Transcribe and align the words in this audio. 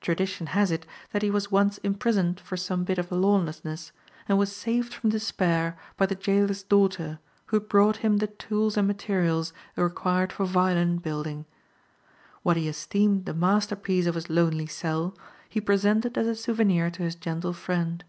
Tradition 0.00 0.46
has 0.56 0.70
it 0.70 0.86
that 1.12 1.20
he 1.20 1.30
was 1.30 1.50
once 1.50 1.76
imprisoned 1.82 2.40
for 2.40 2.56
some 2.56 2.82
bit 2.84 2.96
of 2.96 3.12
lawlessness, 3.12 3.92
and 4.26 4.38
was 4.38 4.50
saved 4.50 4.94
from 4.94 5.10
despair 5.10 5.76
by 5.98 6.06
the 6.06 6.14
jailor's 6.14 6.62
daughter 6.62 7.18
who 7.48 7.60
brought 7.60 7.98
him 7.98 8.16
the 8.16 8.26
tools 8.26 8.78
and 8.78 8.88
materials 8.88 9.52
required 9.76 10.32
for 10.32 10.46
violin 10.46 10.96
building. 10.96 11.44
What 12.42 12.56
he 12.56 12.68
esteemed 12.70 13.26
the 13.26 13.34
masterpiece 13.34 14.06
of 14.06 14.14
his 14.14 14.30
lonely 14.30 14.66
cell 14.66 15.14
he 15.46 15.60
presented 15.60 16.16
as 16.16 16.26
a 16.26 16.34
souvenir 16.34 16.90
to 16.92 17.02
his 17.02 17.14
gentle 17.14 17.52
friend. 17.52 18.02